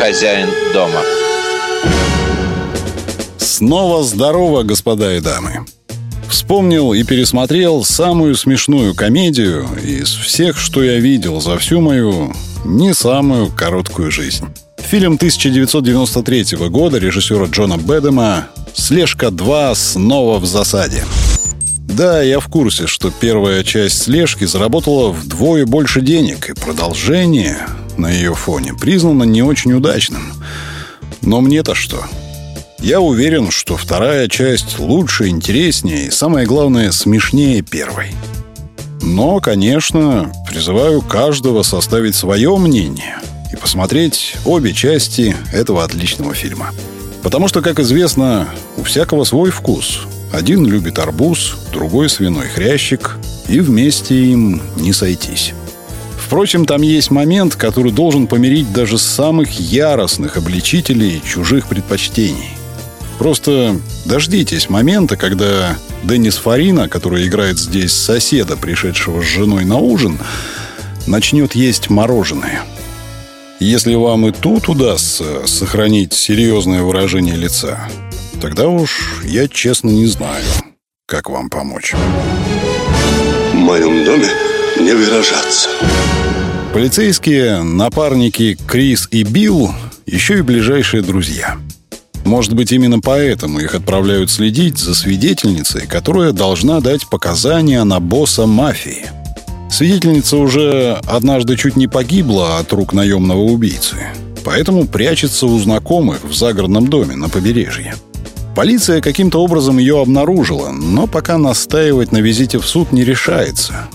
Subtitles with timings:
[0.00, 1.02] хозяин дома.
[3.36, 5.66] Снова здорово, господа и дамы.
[6.26, 12.32] Вспомнил и пересмотрел самую смешную комедию из всех, что я видел за всю мою
[12.64, 14.46] не самую короткую жизнь.
[14.78, 19.74] Фильм 1993 года режиссера Джона Бэдэма «Слежка 2.
[19.74, 21.04] Снова в засаде».
[21.76, 27.66] Да, я в курсе, что первая часть слежки заработала вдвое больше денег, и продолжение
[28.00, 30.32] на ее фоне признано не очень удачным.
[31.22, 32.04] Но мне-то что?
[32.80, 38.12] Я уверен, что вторая часть лучше, интереснее и, самое главное, смешнее первой.
[39.02, 43.18] Но, конечно, призываю каждого составить свое мнение
[43.52, 46.70] и посмотреть обе части этого отличного фильма.
[47.22, 50.06] Потому что, как известно, у всякого свой вкус.
[50.32, 55.52] Один любит арбуз, другой свиной хрящик, и вместе им не сойтись.
[56.30, 62.50] Впрочем, там есть момент, который должен помирить даже самых яростных обличителей чужих предпочтений.
[63.18, 70.20] Просто дождитесь момента, когда Деннис Фарина, который играет здесь соседа, пришедшего с женой на ужин,
[71.08, 72.62] начнет есть мороженое.
[73.58, 77.88] Если вам и тут удастся сохранить серьезное выражение лица,
[78.40, 80.44] тогда уж я честно не знаю,
[81.06, 81.92] как вам помочь.
[83.52, 84.30] В моем доме
[84.78, 85.68] не выражаться.
[86.72, 89.74] Полицейские напарники Крис и Билл
[90.06, 91.56] еще и ближайшие друзья–
[92.24, 98.46] может быть, именно поэтому их отправляют следить за свидетельницей, которая должна дать показания на босса
[98.46, 99.06] мафии.
[99.70, 103.96] Свидетельница уже однажды чуть не погибла от рук наемного убийцы,
[104.44, 107.94] поэтому прячется у знакомых в загородном доме на побережье.
[108.54, 113.88] Полиция каким-то образом ее обнаружила, но пока настаивать на визите в суд не решается.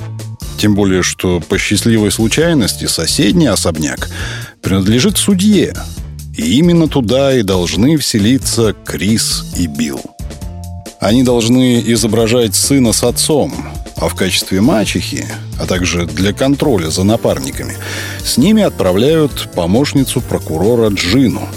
[0.57, 4.09] Тем более, что по счастливой случайности соседний особняк
[4.61, 5.75] принадлежит судье,
[6.37, 10.01] и именно туда и должны вселиться Крис и Билл.
[10.99, 13.53] Они должны изображать сына с отцом,
[13.97, 15.27] а в качестве мачехи,
[15.59, 17.75] а также для контроля за напарниками,
[18.23, 21.47] с ними отправляют помощницу прокурора Джину.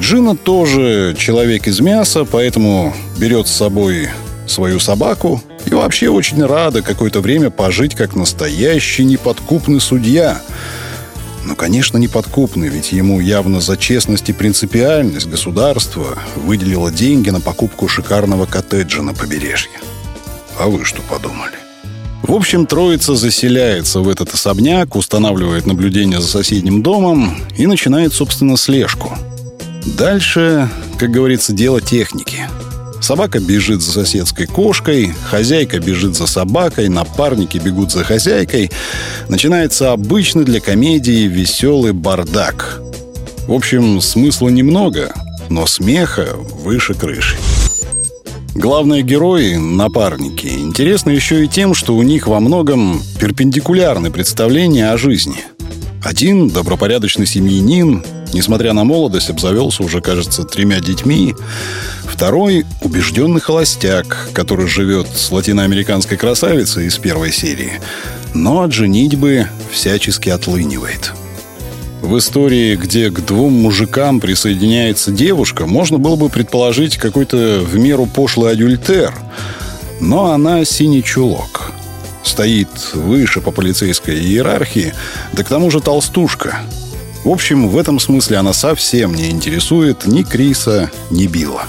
[0.00, 4.08] Джина тоже человек из мяса, поэтому берет с собой
[4.46, 10.40] свою собаку и вообще очень рада какое-то время пожить как настоящий неподкупный судья–
[11.44, 17.88] ну, конечно, неподкупный, ведь ему явно за честность и принципиальность государство выделило деньги на покупку
[17.88, 19.72] шикарного коттеджа на побережье.
[20.58, 21.54] А вы что подумали?
[22.22, 28.56] В общем, троица заселяется в этот особняк, устанавливает наблюдение за соседним домом и начинает, собственно,
[28.58, 29.16] слежку.
[29.98, 32.48] Дальше, как говорится, дело техники–
[33.10, 38.70] Собака бежит за соседской кошкой, хозяйка бежит за собакой, напарники бегут за хозяйкой.
[39.28, 42.80] Начинается обычный для комедии веселый бардак.
[43.48, 45.12] В общем, смысла немного,
[45.48, 47.34] но смеха выше крыши.
[48.54, 54.96] Главные герои, напарники, интересны еще и тем, что у них во многом перпендикулярны представления о
[54.96, 55.38] жизни.
[56.04, 61.34] Один добропорядочный семьянин, несмотря на молодость, обзавелся уже, кажется, тремя детьми.
[62.04, 67.80] Второй– убежденный холостяк, который живет с латиноамериканской красавицей из первой серии,
[68.34, 71.12] но от женитьбы всячески отлынивает.
[72.02, 78.06] В истории, где к двум мужикам присоединяется девушка, можно было бы предположить какой-то в меру
[78.06, 79.12] пошлый адюльтер,
[80.00, 81.72] но она синий чулок.
[82.22, 84.94] Стоит выше по полицейской иерархии,
[85.32, 86.60] да к тому же толстушка.
[87.22, 91.64] В общем, в этом смысле она совсем не интересует ни Криса, ни Билла.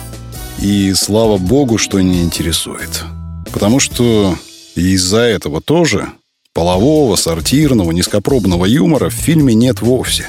[0.62, 3.04] И слава богу, что не интересует.
[3.52, 4.38] Потому что
[4.76, 6.08] из-за этого тоже
[6.54, 10.26] полового, сортирного, низкопробного юмора в фильме нет вовсе.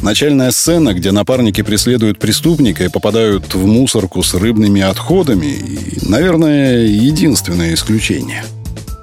[0.00, 6.86] Начальная сцена, где напарники преследуют преступника и попадают в мусорку с рыбными отходами, и, наверное,
[6.86, 8.44] единственное исключение.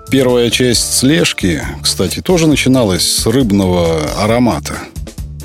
[0.09, 4.79] Первая часть слежки, кстати, тоже начиналась с рыбного аромата–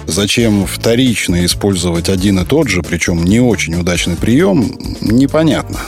[0.06, 5.80] Зачем вторично использовать один и тот же, причем не очень удачный прием, непонятно.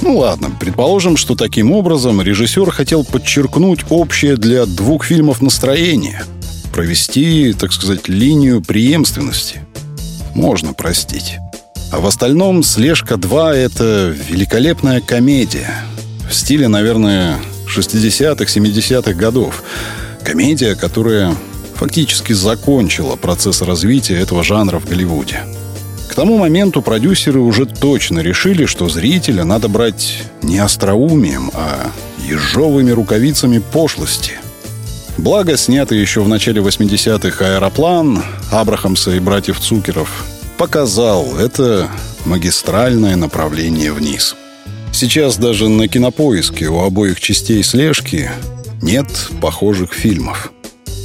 [0.00, 6.24] Ну ладно, предположим, что таким образом режиссер хотел подчеркнуть общее для двух фильмов настроение,
[6.72, 9.60] провести, так сказать, линию преемственности.
[10.34, 11.36] Можно простить.
[11.92, 15.84] А в остальном «Слежка 2»— это великолепная комедия.
[16.28, 17.38] В стиле, наверное,
[17.68, 19.62] 60-х, 70-х годов.
[20.24, 21.36] Комедия, которая
[21.82, 25.40] фактически закончила процесс развития этого жанра в Голливуде.
[26.08, 31.90] К тому моменту продюсеры уже точно решили, что зрителя надо брать не остроумием, а
[32.24, 34.34] ежовыми рукавицами пошлости.
[35.18, 40.24] Благо, снятый еще в начале 80-х аэроплан Абрахамса и братьев Цукеров
[40.58, 41.90] показал это
[42.24, 44.36] магистральное направление вниз.
[44.92, 48.30] Сейчас даже на кинопоиске у обоих частей слежки
[48.80, 49.08] нет
[49.40, 50.52] похожих фильмов.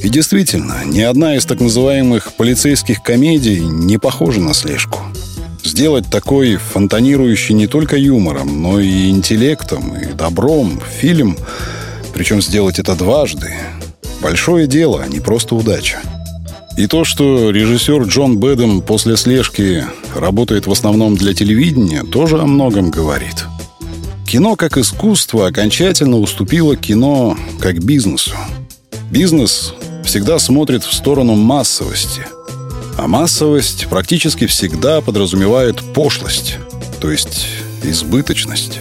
[0.03, 5.01] И действительно, ни одна из так называемых полицейских комедий не похожа на слежку.
[5.63, 11.37] Сделать такой фонтанирующий не только юмором, но и интеллектом, и добром фильм,
[12.13, 13.53] причем сделать это дважды,
[14.21, 15.99] большое дело, а не просто удача.
[16.77, 19.83] И то, что режиссер Джон Бэдом после слежки
[20.15, 23.45] работает в основном для телевидения, тоже о многом говорит.
[24.27, 28.35] Кино как искусство окончательно уступило кино как бизнесу.
[29.09, 29.73] Бизнес
[30.07, 32.25] всегда смотрит в сторону массовости.
[32.97, 36.59] А массовость практически всегда подразумевает пошлость,
[37.01, 37.45] то есть
[37.83, 38.79] избыточность.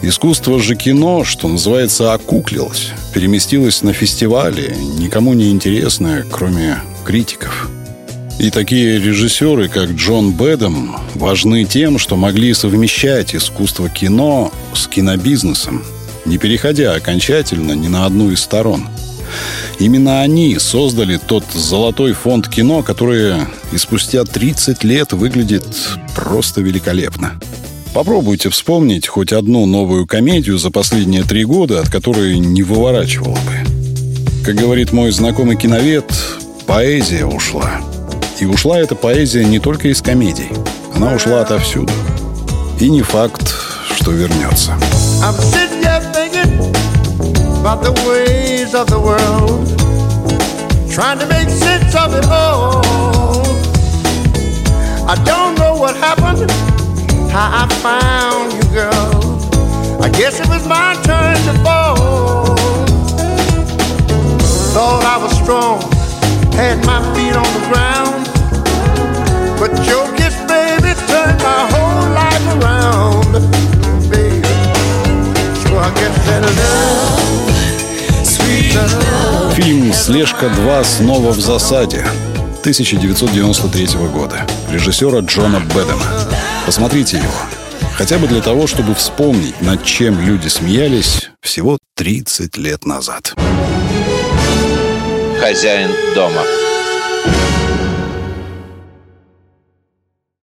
[0.00, 7.68] Искусство же кино, что называется, окуклилось, переместилось на фестивали, никому не интересное, кроме критиков.
[8.38, 15.84] И такие режиссеры, как Джон Бэдом, важны тем, что могли совмещать искусство кино с кинобизнесом,
[16.24, 18.88] не переходя окончательно ни на одну из сторон–
[19.78, 23.34] Именно они создали тот золотой фонд кино, который
[23.72, 25.66] и спустя 30 лет выглядит
[26.14, 27.38] просто великолепно.
[27.94, 34.44] Попробуйте вспомнить хоть одну новую комедию за последние три года, от которой не выворачивало бы.
[34.44, 36.04] Как говорит мой знакомый киновед,
[36.66, 37.80] поэзия ушла.
[38.38, 40.50] И ушла эта поэзия не только из комедий.
[40.94, 41.92] Она ушла отовсюду.
[42.78, 43.54] И не факт,
[43.96, 44.74] что вернется.
[47.66, 49.66] About the ways of the world,
[50.88, 52.80] trying to make sense of it all.
[55.08, 56.48] I don't know what happened,
[57.28, 60.00] how I found you, girl.
[60.00, 62.54] I guess it was my turn to fall.
[64.72, 65.82] Thought I was strong,
[66.52, 67.85] had my feet on the ground,
[80.16, 82.00] «Слежка-2» снова в засаде
[82.60, 86.30] 1993 года режиссера Джона Бэдена.
[86.64, 87.34] Посмотрите его.
[87.98, 93.34] Хотя бы для того, чтобы вспомнить, над чем люди смеялись всего 30 лет назад.
[95.38, 96.40] Хозяин дома.